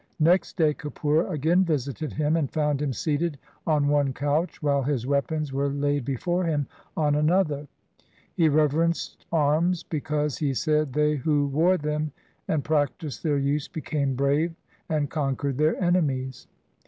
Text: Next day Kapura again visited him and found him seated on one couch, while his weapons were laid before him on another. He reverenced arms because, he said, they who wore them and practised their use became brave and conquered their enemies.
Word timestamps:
Next 0.19 0.57
day 0.57 0.73
Kapura 0.73 1.29
again 1.31 1.63
visited 1.63 2.11
him 2.11 2.35
and 2.35 2.49
found 2.51 2.81
him 2.81 2.91
seated 2.91 3.37
on 3.67 3.87
one 3.87 4.13
couch, 4.13 4.59
while 4.63 4.81
his 4.81 5.05
weapons 5.05 5.53
were 5.53 5.69
laid 5.69 6.05
before 6.05 6.43
him 6.43 6.65
on 6.97 7.13
another. 7.13 7.67
He 8.33 8.49
reverenced 8.49 9.27
arms 9.31 9.83
because, 9.83 10.39
he 10.39 10.55
said, 10.55 10.91
they 10.91 11.17
who 11.17 11.45
wore 11.45 11.77
them 11.77 12.11
and 12.47 12.63
practised 12.63 13.21
their 13.21 13.37
use 13.37 13.67
became 13.67 14.15
brave 14.15 14.55
and 14.89 15.07
conquered 15.07 15.59
their 15.59 15.79
enemies. 15.79 16.47